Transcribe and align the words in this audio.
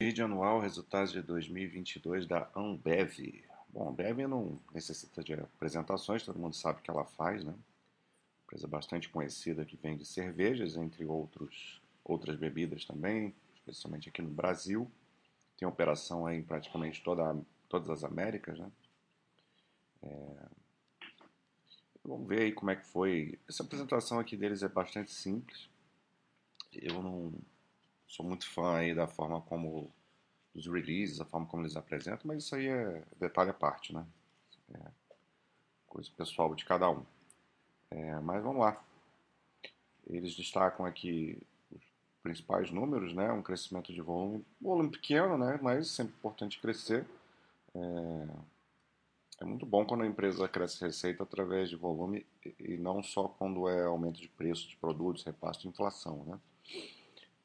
Vídeo 0.00 0.26
anual 0.26 0.60
resultados 0.60 1.10
de 1.10 1.20
2022 1.20 2.24
da 2.24 2.48
Ambev. 2.54 3.42
Bom, 3.68 3.88
Ambev 3.88 4.28
não 4.28 4.60
necessita 4.72 5.24
de 5.24 5.34
apresentações, 5.34 6.22
todo 6.22 6.38
mundo 6.38 6.54
sabe 6.54 6.78
o 6.78 6.82
que 6.82 6.88
ela 6.88 7.04
faz, 7.04 7.42
né? 7.42 7.52
Empresa 8.44 8.68
bastante 8.68 9.08
conhecida 9.08 9.64
que 9.64 9.76
vende 9.76 10.06
cervejas, 10.06 10.76
entre 10.76 11.04
outros, 11.04 11.82
outras 12.04 12.36
bebidas 12.36 12.84
também, 12.84 13.34
especialmente 13.56 14.08
aqui 14.08 14.22
no 14.22 14.30
Brasil. 14.30 14.88
Tem 15.56 15.66
operação 15.66 16.26
aí 16.28 16.38
em 16.38 16.44
praticamente 16.44 17.02
toda, 17.02 17.36
todas 17.68 17.90
as 17.90 18.04
Américas, 18.04 18.56
né? 18.56 18.70
É... 20.04 20.46
Vamos 22.04 22.28
ver 22.28 22.42
aí 22.42 22.52
como 22.52 22.70
é 22.70 22.76
que 22.76 22.86
foi. 22.86 23.36
Essa 23.48 23.64
apresentação 23.64 24.20
aqui 24.20 24.36
deles 24.36 24.62
é 24.62 24.68
bastante 24.68 25.10
simples. 25.10 25.68
Eu 26.72 27.02
não 27.02 27.32
sou 28.08 28.26
muito 28.26 28.48
fã 28.48 28.78
aí 28.78 28.94
da 28.94 29.06
forma 29.06 29.40
como 29.42 29.92
dos 30.54 30.66
releases, 30.66 31.20
a 31.20 31.24
forma 31.24 31.46
como 31.46 31.62
eles 31.62 31.76
apresentam, 31.76 32.22
mas 32.24 32.44
isso 32.44 32.56
aí 32.56 32.66
é 32.66 33.04
detalhe 33.20 33.50
à 33.50 33.54
parte, 33.54 33.94
né? 33.94 34.04
É 34.74 35.08
coisa 35.86 36.10
pessoal 36.16 36.54
de 36.54 36.64
cada 36.64 36.90
um. 36.90 37.04
É, 37.90 38.20
mas 38.20 38.42
vamos 38.42 38.60
lá. 38.60 38.82
Eles 40.06 40.34
destacam 40.34 40.86
aqui 40.86 41.38
os 41.70 41.82
principais 42.22 42.70
números, 42.70 43.14
né? 43.14 43.32
Um 43.32 43.42
crescimento 43.42 43.92
de 43.92 44.00
volume, 44.00 44.44
volume 44.60 44.90
pequeno, 44.90 45.36
né? 45.36 45.58
Mas 45.62 45.88
sempre 45.88 46.14
importante 46.14 46.60
crescer. 46.60 47.06
É, 47.74 48.28
é 49.40 49.44
muito 49.44 49.64
bom 49.64 49.84
quando 49.84 50.02
a 50.02 50.06
empresa 50.06 50.48
cresce 50.48 50.84
receita 50.84 51.22
através 51.22 51.68
de 51.68 51.76
volume 51.76 52.26
e 52.58 52.76
não 52.76 53.02
só 53.02 53.28
quando 53.28 53.68
é 53.68 53.84
aumento 53.84 54.20
de 54.20 54.28
preço 54.28 54.68
de 54.68 54.76
produtos, 54.76 55.24
repasse 55.24 55.60
de 55.60 55.68
inflação, 55.68 56.24
né? 56.24 56.38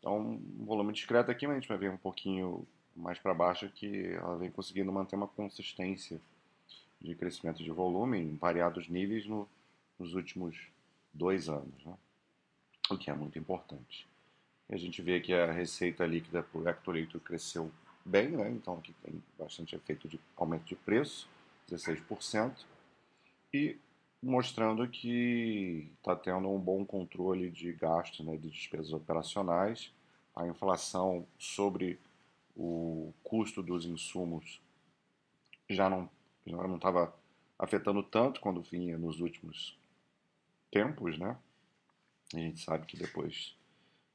Então, 0.03 0.19
um 0.19 0.65
volume 0.65 0.91
discreto 0.91 1.31
aqui, 1.31 1.47
mas 1.47 1.55
a 1.55 1.59
gente 1.61 1.69
vai 1.69 1.77
ver 1.77 1.89
um 1.89 1.95
pouquinho 1.95 2.67
mais 2.93 3.17
para 3.17 3.33
baixo 3.33 3.69
que 3.69 4.07
ela 4.07 4.37
vem 4.37 4.51
conseguindo 4.51 4.91
manter 4.91 5.15
uma 5.15 5.29
consistência 5.29 6.19
de 6.99 7.15
crescimento 7.15 7.63
de 7.63 7.71
volume 7.71 8.19
em 8.19 8.35
variados 8.35 8.89
níveis 8.89 9.25
no, 9.25 9.47
nos 9.97 10.13
últimos 10.13 10.67
dois 11.13 11.47
anos, 11.47 11.85
né? 11.85 11.93
o 12.89 12.97
que 12.97 13.09
é 13.09 13.13
muito 13.13 13.39
importante. 13.39 14.05
E 14.69 14.75
a 14.75 14.77
gente 14.77 15.01
vê 15.01 15.21
que 15.21 15.33
a 15.33 15.53
receita 15.53 16.05
líquida 16.05 16.43
por 16.43 16.67
hectolitro 16.67 17.17
cresceu 17.21 17.71
bem, 18.03 18.27
né? 18.27 18.51
então 18.51 18.73
aqui 18.73 18.93
tem 19.01 19.23
bastante 19.39 19.73
efeito 19.73 20.09
de 20.09 20.19
aumento 20.35 20.65
de 20.65 20.75
preço, 20.75 21.29
16%, 21.71 22.65
e 23.53 23.77
mostrando 24.23 24.87
que 24.87 25.91
está 25.97 26.15
tendo 26.15 26.49
um 26.49 26.59
bom 26.59 26.85
controle 26.85 27.51
de 27.51 27.73
gastos, 27.73 28.25
né, 28.25 28.37
de 28.37 28.49
despesas 28.49 28.93
operacionais. 28.93 29.91
A 30.33 30.47
inflação 30.47 31.27
sobre 31.37 31.99
o 32.55 33.13
custo 33.23 33.61
dos 33.61 33.85
insumos 33.85 34.61
já 35.69 35.89
não 35.89 36.09
já 36.45 36.57
não 36.57 36.75
estava 36.75 37.13
afetando 37.57 38.03
tanto 38.03 38.41
quando 38.41 38.61
vinha 38.61 38.97
nos 38.97 39.19
últimos 39.21 39.77
tempos, 40.71 41.17
né? 41.17 41.37
A 42.33 42.37
gente 42.37 42.59
sabe 42.59 42.85
que 42.85 42.97
depois 42.97 43.55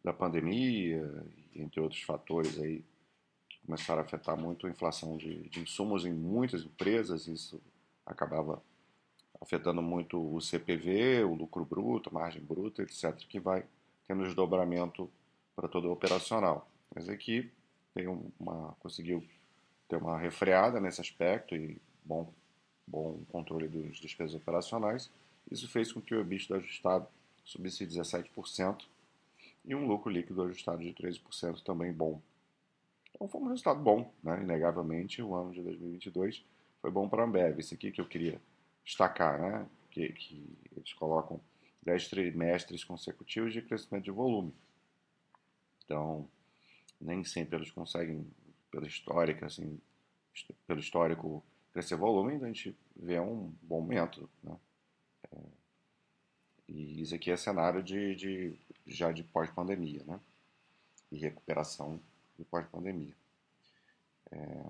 da 0.05 0.12
pandemia, 0.12 1.25
entre 1.55 1.81
outros 1.81 2.03
fatores 2.03 2.59
aí, 2.59 2.84
começaram 3.65 4.03
a 4.03 4.05
afetar 4.05 4.39
muito 4.39 4.67
a 4.67 4.70
inflação 4.70 5.17
de, 5.17 5.48
de 5.48 5.61
insumos 5.61 6.05
em 6.05 6.12
muitas 6.12 6.65
empresas, 6.65 7.27
isso 7.27 7.61
acabava 8.05 8.62
afetando 9.41 9.81
muito 9.83 10.34
o 10.34 10.41
CPV, 10.41 11.25
o 11.25 11.34
lucro 11.34 11.64
bruto, 11.64 12.12
margem 12.12 12.42
bruta, 12.42 12.83
etc., 12.83 13.14
que 13.28 13.39
vai 13.39 13.64
tendo 14.06 14.25
desdobramento 14.25 15.11
para 15.55 15.69
todo 15.69 15.89
o 15.89 15.92
operacional. 15.92 16.69
Mas 16.94 17.08
aqui 17.08 17.50
tem 17.94 18.06
uma, 18.06 18.75
conseguiu 18.81 19.25
ter 19.89 19.97
uma 19.97 20.19
refreada 20.19 20.81
nesse 20.81 21.00
aspecto 21.00 21.55
e 21.55 21.81
bom, 22.05 22.33
bom 22.86 23.20
controle 23.28 23.69
dos 23.69 23.98
despesas 23.98 24.34
operacionais. 24.34 25.11
Isso 25.50 25.69
fez 25.69 25.92
com 25.92 26.00
que 26.00 26.14
o 26.14 26.20
EBITDA 26.20 26.56
ajustado 26.56 27.06
subisse 27.44 27.87
17% 27.87 28.84
e 29.65 29.75
um 29.75 29.87
lucro 29.87 30.10
líquido 30.10 30.43
ajustado 30.43 30.82
de 30.82 30.93
13% 30.93 31.62
também 31.62 31.93
bom. 31.93 32.20
Então 33.15 33.28
foi 33.28 33.41
um 33.41 33.49
resultado 33.49 33.81
bom, 33.81 34.12
né? 34.22 34.41
inegavelmente 34.43 35.22
o 35.22 35.34
ano 35.34 35.53
de 35.53 35.62
2022 35.62 36.44
foi 36.81 36.91
bom 36.91 37.09
para 37.09 37.22
a 37.22 37.26
Ambev. 37.26 37.59
Esse 37.59 37.75
aqui 37.75 37.91
que 37.91 38.00
eu 38.00 38.06
queria 38.06 38.41
destacar, 38.84 39.41
né? 39.41 39.69
que, 39.91 40.12
que 40.12 40.59
eles 40.77 40.93
colocam 40.93 41.41
10 41.83 42.09
trimestres 42.09 42.84
consecutivos 42.84 43.53
de 43.53 43.62
crescimento 43.62 44.05
de 44.05 44.11
volume. 44.11 44.55
Então, 45.84 46.28
nem 47.00 47.25
sempre 47.25 47.56
eles 47.56 47.71
conseguem, 47.71 48.27
pela 48.71 48.87
histórica, 48.87 49.47
assim, 49.47 49.81
pelo 50.67 50.81
histórico, 50.81 51.43
crescer 51.72 51.97
volume, 51.97 52.34
então 52.34 52.49
a 52.49 52.53
gente 52.53 52.77
vê 52.97 53.19
um 53.21 53.53
bom 53.62 53.81
momento. 53.81 54.28
Né? 54.43 54.56
É, 55.33 55.38
e 56.69 57.00
isso 57.00 57.15
aqui 57.15 57.31
é 57.31 57.37
cenário 57.37 57.83
de, 57.83 58.15
de 58.15 58.59
já 58.87 59.11
de 59.11 59.22
pós-pandemia, 59.25 60.03
né? 60.05 60.21
E 61.11 61.19
recuperação 61.19 62.00
de 62.38 62.44
pós-pandemia. 62.44 63.15
É, 64.31 64.65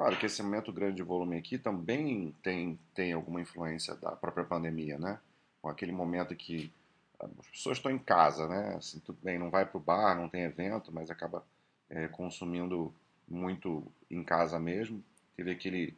Claro 0.00 0.18
que 0.18 0.24
esse 0.24 0.40
aumento 0.40 0.72
grande 0.72 0.96
de 0.96 1.02
volume 1.02 1.36
aqui 1.36 1.58
também 1.58 2.34
tem, 2.42 2.80
tem 2.94 3.12
alguma 3.12 3.38
influência 3.38 3.94
da 3.96 4.12
própria 4.12 4.46
pandemia, 4.46 4.98
né? 4.98 5.20
Com 5.60 5.68
aquele 5.68 5.92
momento 5.92 6.34
que 6.34 6.72
as 7.18 7.46
pessoas 7.48 7.76
estão 7.76 7.92
em 7.92 7.98
casa, 7.98 8.48
né? 8.48 8.76
Assim, 8.76 8.98
tudo 9.00 9.18
bem, 9.22 9.38
não 9.38 9.50
vai 9.50 9.66
para 9.66 9.76
o 9.76 9.80
bar, 9.80 10.16
não 10.16 10.26
tem 10.26 10.44
evento, 10.44 10.90
mas 10.90 11.10
acaba 11.10 11.44
é, 11.90 12.08
consumindo 12.08 12.94
muito 13.28 13.92
em 14.10 14.24
casa 14.24 14.58
mesmo. 14.58 15.04
Teve 15.36 15.50
aquele, 15.50 15.94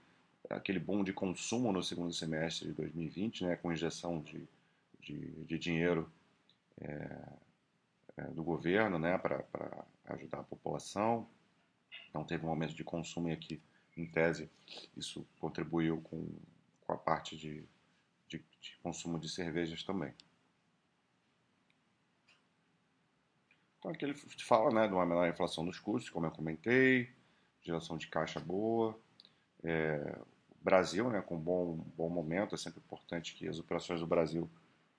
aquele 0.51 0.81
boom 0.81 1.05
de 1.05 1.13
consumo 1.13 1.73
no 1.73 1.81
segundo 1.81 2.13
semestre 2.13 2.67
de 2.67 2.75
2020, 2.75 3.45
né? 3.45 3.55
Com 3.55 3.73
injeção 3.73 4.21
de, 4.21 4.49
de, 4.99 5.17
de 5.45 5.59
dinheiro 5.61 6.11
é, 6.81 7.19
é, 8.17 8.23
do 8.33 8.43
governo, 8.43 8.99
né? 8.99 9.17
Para 9.17 9.45
ajudar 10.07 10.41
a 10.41 10.43
população. 10.43 11.25
Então 12.11 12.25
teve 12.25 12.45
um 12.45 12.49
aumento 12.49 12.75
de 12.75 12.83
consumo 12.83 13.33
aqui 13.33 13.63
em 13.97 14.07
tese, 14.07 14.51
isso 14.97 15.27
contribuiu 15.39 16.01
com, 16.01 16.27
com 16.87 16.93
a 16.93 16.97
parte 16.97 17.37
de, 17.37 17.65
de, 18.29 18.39
de 18.61 18.77
consumo 18.83 19.19
de 19.19 19.29
cervejas 19.29 19.83
também. 19.83 20.13
Então 23.79 23.91
aqui 23.91 24.05
ele 24.05 24.15
fala 24.15 24.71
né, 24.71 24.87
de 24.87 24.95
uma 24.95 25.05
menor 25.05 25.29
inflação 25.29 25.65
dos 25.65 25.79
custos, 25.79 26.11
como 26.11 26.27
eu 26.27 26.31
comentei, 26.31 27.11
geração 27.63 27.99
de 27.99 28.07
caixa 28.07 28.39
boa. 28.39 28.99
É, 29.65 30.19
Brasil, 30.61 31.11
né, 31.11 31.21
com 31.21 31.37
bom, 31.37 31.85
bom 31.97 32.09
momento, 32.09 32.55
é 32.55 32.59
sempre 32.59 32.81
importante 32.81 33.35
que 33.35 33.49
as 33.49 33.59
operações 33.59 33.99
do 33.99 34.07
Brasil 34.07 34.49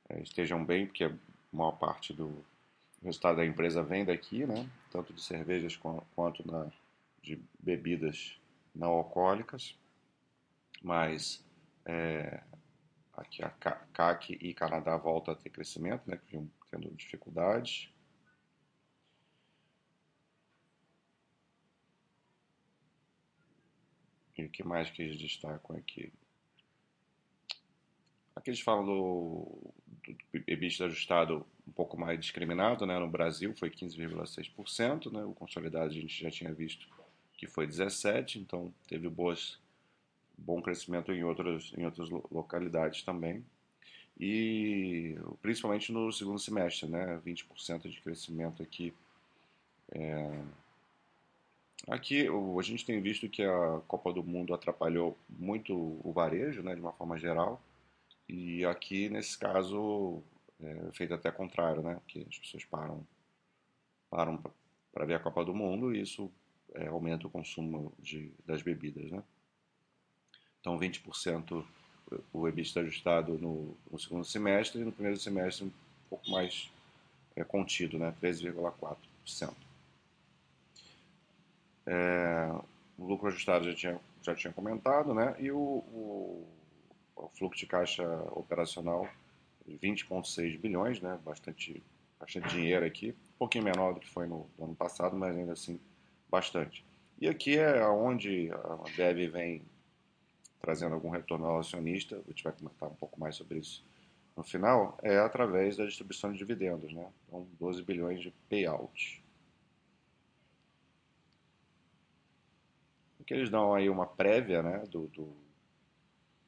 é, 0.10 0.22
estejam 0.22 0.64
bem, 0.64 0.86
porque 0.86 1.06
a 1.06 1.14
maior 1.52 1.72
parte 1.74 2.14
do 2.14 2.46
resultado 3.02 3.38
da 3.38 3.46
empresa 3.46 3.82
vem 3.82 4.04
daqui, 4.04 4.46
né, 4.46 4.70
tanto 4.92 5.14
de 5.14 5.24
cervejas 5.24 5.78
quanto 6.14 6.46
na, 6.46 6.70
de 7.22 7.42
bebidas 7.60 8.38
não 8.74 8.90
alcoólicas, 8.90 9.78
mas 10.82 11.46
é, 11.86 12.44
aqui 13.14 13.44
a 13.44 13.50
CAC 13.50 14.38
e 14.42 14.54
Canadá 14.54 14.98
volta 14.98 15.32
a 15.32 15.36
ter 15.36 15.50
crescimento, 15.50 16.10
né, 16.10 16.18
que 16.18 16.32
vinham 16.32 16.50
tendo 16.70 16.90
dificuldades. 16.96 17.90
E 24.36 24.46
o 24.46 24.50
que 24.50 24.64
mais 24.64 24.90
que 24.90 25.04
eles 25.04 25.18
destacam 25.18 25.76
aqui? 25.76 26.12
Aqui 28.36 28.50
eles 28.50 28.62
falam 28.62 28.84
do, 28.84 29.74
do 30.04 30.44
EBITDA 30.48 30.86
ajustado 30.86 31.46
um 31.68 31.72
pouco 31.72 31.98
mais 31.98 32.20
discriminado, 32.20 32.86
né? 32.86 32.98
No 32.98 33.08
Brasil 33.08 33.56
foi 33.56 33.70
15,6%, 33.70 35.12
né? 35.12 35.24
O 35.24 35.34
consolidado 35.34 35.86
a 35.86 35.94
gente 35.94 36.20
já 36.20 36.32
tinha 36.32 36.52
visto 36.52 36.88
que 37.44 37.52
foi 37.52 37.68
17, 37.68 38.40
então 38.40 38.74
teve 38.88 39.10
boas, 39.10 39.60
bom 40.38 40.62
crescimento 40.62 41.12
em 41.12 41.24
outras, 41.24 41.74
em 41.78 41.86
outras 41.86 42.10
localidades 42.32 43.04
também. 43.04 43.44
E 44.18 45.18
principalmente 45.42 45.92
no 45.92 46.12
segundo 46.12 46.40
semestre, 46.40 46.88
né? 46.88 47.20
20% 47.26 47.90
de 47.90 48.00
crescimento 48.02 48.64
aqui. 48.64 48.94
É... 49.92 50.42
Aqui 51.88 52.28
a 52.28 52.62
gente 52.62 52.86
tem 52.86 53.02
visto 53.02 53.28
que 53.28 53.44
a 53.44 53.82
Copa 53.88 54.14
do 54.14 54.24
Mundo 54.24 54.54
atrapalhou 54.54 55.18
muito 55.28 55.74
o 55.76 56.14
varejo, 56.14 56.64
né, 56.64 56.74
de 56.74 56.80
uma 56.80 56.94
forma 56.94 57.18
geral. 57.18 57.62
E 58.30 58.64
aqui, 58.64 59.10
nesse 59.10 59.38
caso, 59.38 60.24
é 60.62 60.92
feito 60.94 61.14
até 61.14 61.30
contrário, 61.30 61.82
né? 61.82 62.00
Que 62.08 62.26
as 62.30 62.38
pessoas 62.38 62.64
param, 62.64 63.06
param 64.10 64.42
para 64.94 65.06
ver 65.06 65.16
a 65.16 65.20
Copa 65.20 65.44
do 65.44 65.54
Mundo 65.54 65.94
e 65.94 66.02
isso 66.02 66.32
é, 66.74 66.88
aumenta 66.88 67.28
o 67.28 67.30
consumo 67.30 67.94
de, 68.00 68.32
das 68.46 68.62
bebidas. 68.62 69.12
Né? 69.12 69.24
Então, 70.60 70.80
20% 70.80 71.66
o 72.32 72.48
EBITDA 72.48 72.82
ajustado 72.82 73.38
no, 73.38 73.76
no, 73.90 74.00
segundo 74.00 74.26
semestre 74.26 74.82
e 74.82 74.86
no 74.86 74.92
primeiro 74.92 75.20
semestre 75.20 75.66
um 75.66 75.72
pouco 76.10 76.30
mais 76.30 76.70
é, 77.36 77.44
contido, 77.44 77.98
né? 77.98 78.14
13,4%. 78.22 79.54
É, 81.86 82.50
o 82.98 83.06
lucro 83.06 83.28
ajustado 83.28 83.66
já 83.66 83.76
tinha, 83.76 84.00
já 84.22 84.36
tinha 84.36 84.54
comentado, 84.54 85.14
né? 85.14 85.36
E 85.40 85.52
o, 85.52 85.58
o, 85.58 86.48
o 87.16 87.30
fluxo 87.30 87.60
de 87.60 87.66
caixa 87.66 88.04
operacional 88.32 89.08
20,6 89.68 90.60
bilhões, 90.60 91.02
né? 91.02 91.20
Bastante, 91.24 91.82
bastante 92.20 92.50
dinheiro 92.50 92.86
aqui, 92.86 93.12
um 93.36 93.38
pouquinho 93.40 93.64
menor 93.64 93.94
do 93.94 94.00
que 94.00 94.10
foi 94.10 94.28
no, 94.28 94.48
no 94.58 94.66
ano 94.66 94.76
passado, 94.76 95.16
mas 95.16 95.36
ainda 95.36 95.54
assim 95.54 95.80
bastante. 96.34 96.84
E 97.22 97.28
aqui 97.28 97.60
é 97.60 97.86
onde 97.88 98.52
a 98.52 98.90
Bev 98.98 99.30
vem 99.32 99.62
trazendo 100.60 100.96
algum 100.96 101.12
retorno 101.12 101.46
ao 101.46 101.60
acionista, 101.60 102.16
a 102.16 102.30
gente 102.30 102.44
vai 102.44 102.52
comentar 102.54 102.90
um 102.90 102.96
pouco 102.96 103.20
mais 103.20 103.36
sobre 103.36 103.60
isso 103.60 103.84
no 104.36 104.44
final, 104.44 104.98
é 105.04 105.20
através 105.20 105.78
da 105.78 105.86
distribuição 105.86 106.32
de 106.32 106.40
dividendos, 106.40 106.92
né? 106.92 107.08
Então, 107.28 107.46
12 107.60 107.84
bilhões 107.84 108.20
de 108.20 108.34
payout. 108.50 109.22
que 113.26 113.34
eles 113.34 113.50
dão 113.50 113.74
aí 113.74 113.90
uma 113.90 114.06
prévia 114.06 114.62
né, 114.62 114.80
do, 114.92 115.08
do, 115.08 115.34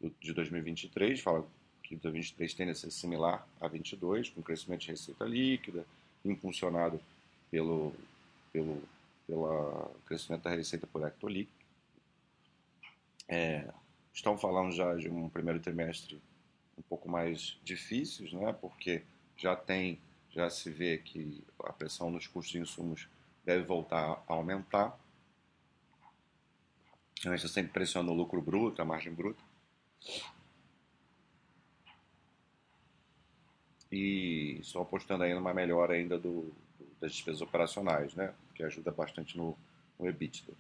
do 0.02 0.14
de 0.20 0.34
2023, 0.34 1.22
fala 1.22 1.48
que 1.82 1.96
2023 1.96 2.54
tende 2.54 2.72
a 2.72 2.76
ser 2.76 2.92
similar 2.92 3.48
a 3.62 3.68
22, 3.70 4.32
com 4.32 4.42
crescimento 4.42 4.82
de 4.82 4.92
receita 4.92 5.24
líquida, 5.24 5.86
impulsionado 6.26 7.00
pelo, 7.50 7.94
pelo 8.52 8.84
pela 9.28 9.92
crescimento 10.06 10.44
da 10.44 10.52
receita 10.52 10.88
por 10.88 11.06
hectolíquido. 11.06 11.66
É, 13.28 13.74
estão 14.14 14.38
falando 14.38 14.72
já 14.72 14.96
de 14.96 15.10
um 15.10 15.30
primeiro 15.30 15.60
trimestre 15.60 16.22
um 16.78 16.82
pouco 16.84 17.10
mais 17.10 17.60
difíceis, 17.64 18.32
né? 18.34 18.54
Porque 18.54 19.04
já 19.38 19.56
tem, 19.56 20.00
já 20.30 20.50
se 20.50 20.70
vê 20.70 20.98
que 20.98 21.44
a 21.60 21.74
pressão 21.74 22.10
nos 22.10 22.28
custos 22.28 22.52
de 22.52 22.60
insumos 22.60 23.10
deve 23.44 23.64
voltar 23.64 24.24
a 24.28 24.34
aumentar. 24.34 24.98
Então, 27.20 27.34
isso 27.34 27.48
sempre 27.48 27.72
pressiona 27.72 28.12
o 28.12 28.14
lucro 28.14 28.42
bruto, 28.42 28.82
a 28.82 28.86
margem 28.86 29.14
bruta. 29.14 29.42
E 33.92 34.58
estão 34.60 34.82
apostando 34.82 35.24
aí 35.24 35.34
numa 35.34 35.54
melhora 35.54 35.94
ainda 35.94 36.20
do, 36.20 36.54
das 37.00 37.12
despesas 37.12 37.42
operacionais, 37.42 38.14
né? 38.16 38.34
Que 38.54 38.64
ajuda 38.64 38.92
bastante 38.92 39.38
no, 39.38 39.58
no 40.00 40.08
EBITDA. 40.08 40.54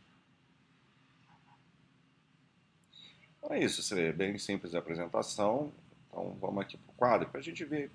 Então 3.37 3.55
é 3.55 3.63
isso, 3.63 3.93
é 3.97 4.11
bem 4.11 4.37
simples 4.37 4.73
a 4.73 4.79
apresentação. 4.79 5.71
Então 6.07 6.35
vamos 6.41 6.61
aqui 6.61 6.77
para 6.77 6.91
o 6.91 6.95
quadro 6.95 7.29
para 7.29 7.39
a 7.39 7.43
gente 7.43 7.63
ver 7.63 7.91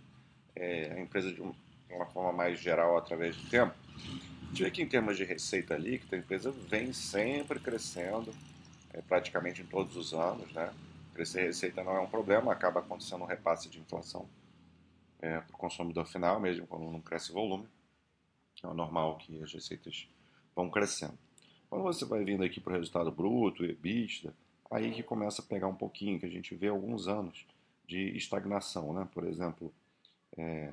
é, 0.55 0.93
a 0.93 1.01
empresa 1.01 1.33
de 1.33 1.41
uma 1.41 2.07
forma 2.07 2.33
mais 2.33 2.59
geral 2.59 2.97
através 2.97 3.37
do 3.37 3.49
tempo. 3.49 3.75
A 3.97 4.47
gente 4.47 4.63
vê 4.63 4.71
que 4.71 4.83
em 4.83 4.89
termos 4.89 5.17
de 5.17 5.25
receita 5.25 5.77
líquida, 5.77 6.17
a 6.17 6.19
empresa 6.19 6.51
vem 6.51 6.93
sempre 6.93 7.59
crescendo, 7.59 8.33
é, 8.93 9.01
praticamente 9.01 9.63
em 9.63 9.67
todos 9.67 9.97
os 9.97 10.13
anos. 10.13 10.53
Né? 10.53 10.73
Crescer 11.15 11.43
receita 11.43 11.83
não 11.83 11.97
é 11.97 12.01
um 12.01 12.09
problema, 12.09 12.53
acaba 12.53 12.81
acontecendo 12.81 13.23
um 13.23 13.27
repasse 13.27 13.69
de 13.69 13.79
inflação 13.79 14.29
é, 15.21 15.41
para 15.41 15.55
o 15.55 15.59
consumidor 15.59 16.07
final, 16.07 16.41
mesmo 16.41 16.67
quando 16.67 16.91
não 16.91 17.01
cresce 17.01 17.33
volume. 17.33 17.67
É 18.65 18.73
normal 18.73 19.17
que 19.19 19.43
as 19.43 19.53
receitas 19.53 20.09
vão 20.55 20.71
crescendo. 20.71 21.19
Quando 21.69 21.83
você 21.83 22.05
vai 22.05 22.25
vindo 22.25 22.43
aqui 22.43 22.61
para 22.61 22.73
o 22.73 22.77
resultado 22.77 23.11
bruto, 23.11 23.65
EBITDA, 23.65 24.35
aí 24.71 24.91
que 24.93 25.03
começa 25.03 25.43
a 25.43 25.45
pegar 25.45 25.69
um 25.69 25.75
pouquinho, 25.75 26.19
que 26.19 26.27
a 26.27 26.31
gente 26.31 26.55
vê 26.55 26.69
alguns 26.69 27.09
anos 27.09 27.47
de 27.87 28.17
estagnação, 28.17 28.93
né? 28.93 29.09
Por 29.12 29.25
exemplo, 29.25 29.73
é, 30.37 30.73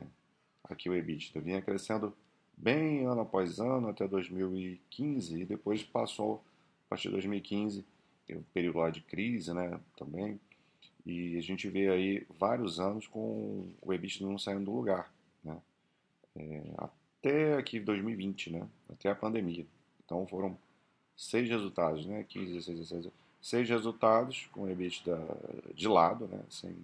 aqui 0.63 0.89
o 0.89 0.95
EBITDA 0.95 1.39
vinha 1.39 1.61
crescendo 1.61 2.15
bem 2.55 3.05
ano 3.05 3.21
após 3.21 3.59
ano 3.59 3.89
até 3.89 4.07
2015 4.07 5.41
e 5.41 5.45
depois 5.45 5.83
passou 5.83 6.43
a 6.87 6.89
partir 6.89 7.09
de 7.09 7.13
2015 7.13 7.85
um 8.31 8.43
período 8.53 8.79
lá 8.79 8.89
de 8.89 9.01
crise, 9.01 9.53
né? 9.53 9.79
Também 9.95 10.39
e 11.07 11.37
a 11.37 11.41
gente 11.41 11.69
vê 11.69 11.87
aí 11.87 12.27
vários 12.37 12.81
anos 12.81 13.07
com 13.07 13.71
o 13.81 13.93
EBITDA 13.93 14.27
não 14.27 14.37
saindo 14.37 14.65
do 14.65 14.75
lugar, 14.75 15.09
né? 15.41 15.57
É, 16.35 16.63
até 17.27 17.55
aqui 17.55 17.79
2020, 17.79 18.51
né? 18.51 18.67
Até 18.89 19.09
a 19.09 19.15
pandemia. 19.15 19.65
Então 20.05 20.25
foram 20.27 20.57
seis 21.15 21.49
resultados, 21.49 22.05
né? 22.05 22.25
15, 22.27 22.53
16, 22.53 22.79
17, 22.79 23.13
seis 23.41 23.69
resultados 23.69 24.47
com 24.51 24.61
o 24.61 24.69
EBITDA 24.69 25.19
de 25.75 25.87
lado, 25.87 26.27
né? 26.27 26.41
Sem 26.49 26.75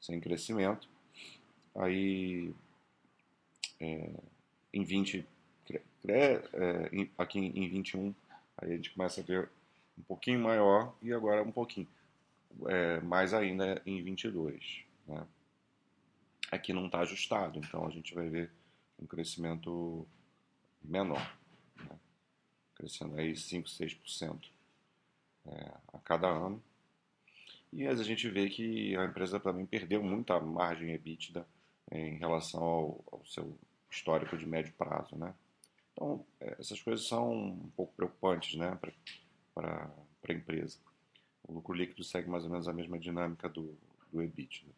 sem 0.00 0.20
crescimento. 0.20 0.88
Aí, 1.74 2.54
é, 3.80 4.10
em 4.72 4.84
20, 4.84 5.26
é, 6.06 6.42
aqui 7.16 7.40
em 7.40 7.68
21, 7.68 8.14
aí 8.56 8.72
a 8.72 8.76
gente 8.76 8.90
começa 8.90 9.20
a 9.20 9.24
ver 9.24 9.48
um 9.98 10.02
pouquinho 10.02 10.40
maior 10.40 10.94
e 11.02 11.12
agora 11.12 11.42
um 11.42 11.50
pouquinho 11.50 11.88
é, 12.66 13.00
mais 13.00 13.34
ainda 13.34 13.82
em 13.84 14.00
22. 14.00 14.84
Né? 15.08 15.26
Aqui 16.52 16.72
não 16.72 16.86
está 16.86 17.00
ajustado, 17.00 17.58
então 17.58 17.84
a 17.84 17.90
gente 17.90 18.14
vai 18.14 18.28
ver 18.28 18.50
um 18.98 19.06
crescimento 19.06 20.06
menor, 20.82 21.38
né? 21.76 21.98
crescendo 22.74 23.16
aí 23.16 23.36
5, 23.36 23.68
6% 23.68 24.50
é, 25.46 25.72
a 25.92 25.98
cada 25.98 26.28
ano. 26.28 26.62
E 27.72 27.86
a 27.86 27.94
gente 27.94 28.28
vê 28.28 28.48
que 28.48 28.96
a 28.96 29.04
empresa 29.04 29.38
também 29.38 29.66
perdeu 29.66 30.02
muita 30.02 30.40
margem 30.40 30.92
EBITDA 30.92 31.46
em 31.92 32.16
relação 32.16 32.62
ao, 32.62 33.04
ao 33.12 33.26
seu 33.26 33.58
histórico 33.90 34.36
de 34.36 34.46
médio 34.46 34.72
prazo, 34.74 35.16
né? 35.16 35.34
Então, 35.92 36.24
é, 36.40 36.56
essas 36.58 36.80
coisas 36.80 37.06
são 37.06 37.32
um 37.32 37.70
pouco 37.70 37.92
preocupantes, 37.94 38.56
né, 38.56 38.78
para 39.54 39.90
a 40.28 40.32
empresa. 40.32 40.78
O 41.42 41.52
lucro 41.52 41.74
líquido 41.74 42.04
segue 42.04 42.30
mais 42.30 42.44
ou 42.44 42.50
menos 42.50 42.68
a 42.68 42.72
mesma 42.72 42.98
dinâmica 42.98 43.48
do, 43.48 43.76
do 44.12 44.22
EBITDA. 44.22 44.70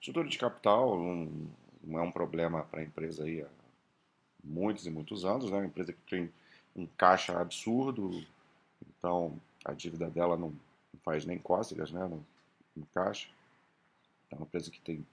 Estrutura 0.00 0.28
de 0.28 0.38
capital 0.38 0.98
não, 0.98 1.50
não 1.84 1.98
é 1.98 2.02
um 2.02 2.10
problema 2.10 2.62
para 2.62 2.80
a 2.80 2.82
empresa 2.82 3.24
aí 3.24 3.42
há 3.42 3.48
muitos 4.42 4.86
e 4.86 4.90
muitos 4.90 5.26
anos, 5.26 5.50
né? 5.50 5.58
Uma 5.58 5.66
empresa 5.66 5.92
que 5.92 6.00
tem 6.08 6.32
um 6.74 6.86
caixa 6.86 7.38
absurdo, 7.38 8.24
então, 8.80 9.38
a 9.62 9.74
dívida 9.74 10.08
dela 10.08 10.38
não, 10.38 10.54
faz 11.04 11.26
nem 11.26 11.38
cócegas, 11.38 11.90
né, 11.90 12.00
no, 12.06 12.24
no 12.74 12.86
caixa. 12.94 13.28
É 14.30 14.36
uma 14.36 14.46
empresa 14.46 14.70
que 14.70 14.80
tem 14.80 15.06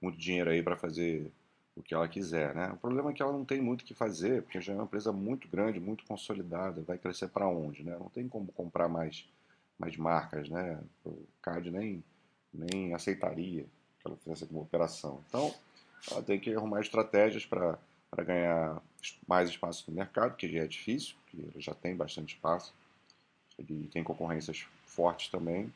muito 0.00 0.18
dinheiro 0.18 0.50
aí 0.50 0.62
para 0.62 0.76
fazer 0.76 1.30
o 1.74 1.82
que 1.82 1.94
ela 1.94 2.06
quiser, 2.06 2.54
né? 2.54 2.70
O 2.72 2.76
problema 2.76 3.10
é 3.10 3.12
que 3.14 3.22
ela 3.22 3.32
não 3.32 3.46
tem 3.46 3.62
muito 3.62 3.80
o 3.80 3.84
que 3.84 3.94
fazer, 3.94 4.42
porque 4.42 4.60
já 4.60 4.74
é 4.74 4.76
uma 4.76 4.84
empresa 4.84 5.10
muito 5.10 5.48
grande, 5.48 5.80
muito 5.80 6.04
consolidada, 6.04 6.82
vai 6.82 6.98
crescer 6.98 7.28
para 7.28 7.48
onde, 7.48 7.82
né? 7.82 7.96
Não 7.98 8.10
tem 8.10 8.28
como 8.28 8.52
comprar 8.52 8.88
mais, 8.88 9.26
mais 9.78 9.96
marcas, 9.96 10.50
né? 10.50 10.78
O 11.02 11.16
CAD 11.40 11.70
nem, 11.70 12.04
nem 12.52 12.92
aceitaria 12.94 13.66
que 14.04 14.08
ela 14.08 14.16
fizesse 14.18 14.44
alguma 14.44 14.62
operação. 14.62 15.20
Então, 15.28 15.54
ela 16.10 16.22
tem 16.22 16.38
que 16.38 16.54
arrumar 16.54 16.80
estratégias 16.80 17.46
para 17.46 17.78
ganhar 18.18 18.80
mais 19.26 19.48
espaço 19.48 19.84
no 19.88 19.96
mercado, 19.96 20.36
que 20.36 20.48
já 20.48 20.60
é 20.60 20.66
difícil, 20.66 21.14
porque 21.24 21.42
ela 21.42 21.60
já 21.60 21.74
tem 21.74 21.96
bastante 21.96 22.34
espaço 22.34 22.72
ele 23.58 23.88
tem 23.88 24.02
concorrências 24.02 24.66
fortes 24.86 25.28
também. 25.28 25.72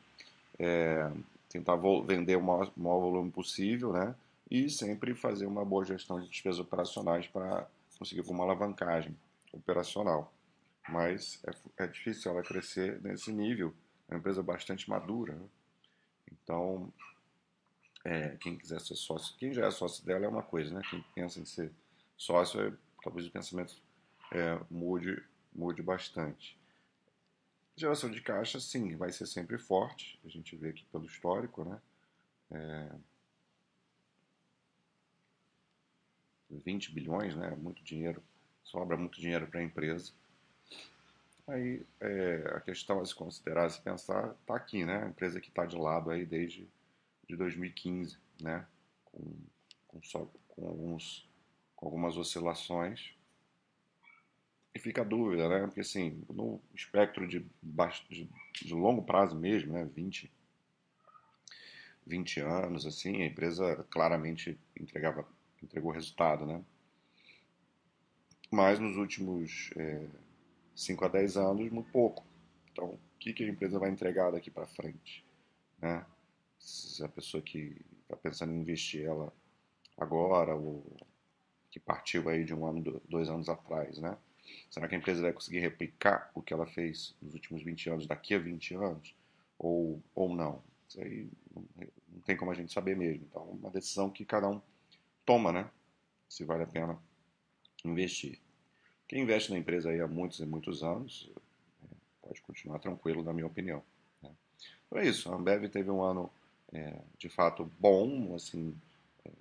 É, 0.57 1.09
tentar 1.47 1.77
vender 2.05 2.35
o 2.35 2.41
maior, 2.41 2.71
maior 2.75 2.99
volume 2.99 3.31
possível, 3.31 3.93
né? 3.93 4.15
E 4.49 4.69
sempre 4.69 5.13
fazer 5.13 5.45
uma 5.45 5.63
boa 5.63 5.85
gestão 5.85 6.19
de 6.19 6.27
despesas 6.27 6.59
operacionais 6.59 7.27
para 7.27 7.67
conseguir 7.97 8.21
alguma 8.21 8.43
alavancagem 8.43 9.15
operacional. 9.53 10.31
Mas 10.87 11.39
é, 11.45 11.83
é, 11.83 11.87
difícil 11.87 12.31
ela 12.31 12.41
crescer 12.41 12.99
nesse 13.01 13.31
nível. 13.31 13.73
É 14.07 14.13
uma 14.13 14.19
empresa 14.19 14.41
bastante 14.41 14.89
madura. 14.89 15.33
Né? 15.33 15.45
Então, 16.31 16.91
é, 18.05 18.37
quem 18.37 18.57
quiser 18.57 18.79
ser 18.79 18.95
sócio, 18.95 19.35
quem 19.37 19.53
já 19.53 19.65
é 19.65 19.71
sócio 19.71 20.05
dela 20.05 20.25
é 20.25 20.29
uma 20.29 20.43
coisa, 20.43 20.73
né? 20.73 20.81
Quem 20.89 21.03
pensa 21.13 21.39
em 21.39 21.45
ser 21.45 21.71
sócio, 22.17 22.61
é, 22.61 22.73
talvez 23.03 23.27
o 23.27 23.31
pensamento 23.31 23.75
é, 24.31 24.59
mude, 24.69 25.21
mude 25.53 25.81
bastante. 25.81 26.57
Geração 27.75 28.11
de 28.11 28.21
caixa, 28.21 28.59
sim, 28.59 28.95
vai 28.95 29.11
ser 29.11 29.25
sempre 29.25 29.57
forte. 29.57 30.19
A 30.25 30.27
gente 30.27 30.55
vê 30.55 30.69
aqui 30.69 30.85
pelo 30.91 31.05
histórico, 31.05 31.63
né? 31.63 31.81
É... 32.51 32.89
20 36.49 36.91
bilhões, 36.93 37.35
né? 37.35 37.55
Muito 37.55 37.83
dinheiro, 37.83 38.21
sobra 38.63 38.97
muito 38.97 39.21
dinheiro 39.21 39.47
para 39.47 39.59
a 39.61 39.63
empresa. 39.63 40.11
Aí 41.47 41.85
é, 41.99 42.51
a 42.55 42.59
questão 42.59 42.99
a 42.99 43.05
se 43.05 43.15
considerar, 43.15 43.65
a 43.65 43.69
se 43.69 43.81
pensar, 43.81 44.35
está 44.41 44.55
aqui, 44.55 44.85
né? 44.85 45.03
A 45.03 45.07
empresa 45.07 45.39
que 45.39 45.49
está 45.49 45.65
de 45.65 45.77
lado 45.77 46.11
aí 46.11 46.25
desde 46.25 46.67
de 47.29 47.35
2015, 47.35 48.17
né? 48.41 48.65
Com, 49.05 49.35
com, 49.87 50.03
só, 50.03 50.25
com, 50.47 50.67
alguns, 50.67 51.29
com 51.75 51.85
algumas 51.85 52.17
oscilações, 52.17 53.13
e 54.73 54.79
fica 54.79 55.01
a 55.01 55.05
dúvida, 55.05 55.47
né? 55.47 55.65
Porque 55.65 55.81
assim, 55.81 56.23
no 56.29 56.59
espectro 56.73 57.27
de, 57.27 57.45
baixo, 57.61 58.03
de, 58.09 58.27
de 58.53 58.73
longo 58.73 59.03
prazo 59.03 59.37
mesmo, 59.37 59.73
né? 59.73 59.85
20, 59.85 60.31
20 62.05 62.39
anos, 62.41 62.85
assim, 62.85 63.21
a 63.21 63.25
empresa 63.25 63.85
claramente 63.91 64.59
entregava, 64.79 65.27
entregou 65.61 65.91
resultado, 65.91 66.45
né? 66.45 66.63
Mas 68.51 68.79
nos 68.79 68.97
últimos 68.97 69.69
é, 69.75 70.07
5 70.75 71.05
a 71.05 71.07
10 71.07 71.37
anos, 71.37 71.71
muito 71.71 71.91
pouco. 71.91 72.25
Então, 72.71 72.85
o 72.85 72.99
que, 73.19 73.33
que 73.33 73.43
a 73.43 73.47
empresa 73.47 73.77
vai 73.77 73.91
entregar 73.91 74.31
daqui 74.31 74.49
para 74.49 74.65
frente? 74.65 75.23
Né? 75.79 76.03
Se 76.59 77.03
a 77.03 77.09
pessoa 77.09 77.41
que 77.41 77.75
está 78.01 78.15
pensando 78.15 78.53
em 78.53 78.59
investir 78.59 79.05
ela 79.05 79.33
agora, 79.97 80.55
ou 80.55 80.85
que 81.69 81.79
partiu 81.79 82.27
aí 82.29 82.43
de 82.43 82.53
um 82.53 82.65
ano, 82.65 83.01
dois 83.07 83.29
anos 83.29 83.49
atrás, 83.49 83.97
né? 83.97 84.17
Será 84.69 84.87
que 84.87 84.95
a 84.95 84.97
empresa 84.97 85.21
vai 85.21 85.33
conseguir 85.33 85.59
replicar 85.59 86.31
o 86.33 86.41
que 86.41 86.53
ela 86.53 86.65
fez 86.65 87.15
nos 87.21 87.33
últimos 87.33 87.63
20 87.63 87.89
anos 87.89 88.07
daqui 88.07 88.33
a 88.33 88.39
20 88.39 88.75
anos? 88.75 89.15
Ou, 89.57 90.01
ou 90.15 90.33
não? 90.33 90.63
Isso 90.87 91.01
aí 91.01 91.29
não, 91.53 92.21
tem 92.25 92.35
como 92.35 92.51
a 92.51 92.55
gente 92.55 92.73
saber 92.73 92.95
mesmo. 92.95 93.25
Então, 93.29 93.41
é 93.41 93.51
uma 93.51 93.69
decisão 93.69 94.09
que 94.09 94.25
cada 94.25 94.47
um 94.47 94.61
toma, 95.25 95.51
né? 95.51 95.69
Se 96.27 96.43
vale 96.43 96.63
a 96.63 96.67
pena 96.67 96.97
investir. 97.85 98.39
Quem 99.07 99.21
investe 99.21 99.51
na 99.51 99.57
empresa 99.57 99.89
aí 99.89 99.99
há 99.99 100.07
muitos 100.07 100.39
e 100.39 100.45
muitos 100.45 100.83
anos 100.83 101.31
é, 101.83 101.95
pode 102.21 102.41
continuar 102.41 102.79
tranquilo, 102.79 103.23
na 103.23 103.33
minha 103.33 103.47
opinião. 103.47 103.83
Né? 104.21 104.31
Então 104.87 104.99
é 104.99 105.07
isso. 105.07 105.31
A 105.31 105.35
Ambev 105.35 105.67
teve 105.69 105.89
um 105.89 106.01
ano 106.01 106.31
é, 106.73 107.01
de 107.17 107.29
fato 107.29 107.69
bom, 107.79 108.35
assim, 108.35 108.75
é, 109.25 109.31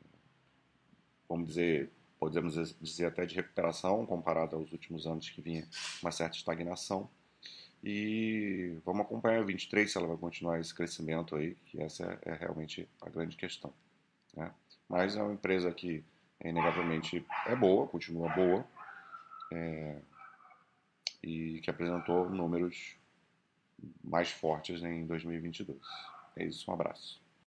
vamos 1.28 1.49
dizer, 1.49 1.90
podemos 2.18 2.76
dizer 2.80 3.06
até 3.06 3.26
de 3.26 3.35
recuperação 3.35 4.06
comparado 4.06 4.56
aos 4.56 4.73
últimos 4.73 5.06
anos 5.06 5.28
que 5.28 5.40
vinha 5.40 5.66
uma 6.02 6.11
certa 6.11 6.37
estagnação. 6.37 7.08
E 7.82 8.76
vamos 8.85 9.02
acompanhar 9.02 9.40
a 9.40 9.44
23 9.44 9.90
se 9.90 9.97
ela 9.97 10.08
vai 10.08 10.16
continuar 10.16 10.58
esse 10.58 10.75
crescimento 10.75 11.37
aí, 11.37 11.54
que 11.66 11.80
essa 11.80 12.18
é, 12.25 12.30
é 12.30 12.35
realmente 12.35 12.88
a 13.00 13.08
grande 13.08 13.37
questão. 13.37 13.73
Né? 14.35 14.52
Mas 14.88 15.16
é 15.16 15.23
uma 15.23 15.35
empresa 15.35 15.70
que 15.73 16.04
inegavelmente 16.44 17.25
é 17.47 17.54
boa, 17.54 17.87
continua 17.87 18.28
boa, 18.30 18.66
é, 19.52 20.00
e 21.23 21.61
que 21.61 21.70
apresentou 21.70 22.28
números 22.28 22.97
mais 24.02 24.30
fortes 24.30 24.82
em 24.82 25.06
2022. 25.06 25.78
É 26.38 26.45
isso, 26.45 26.71
um 26.71 26.75
abraço. 26.75 27.21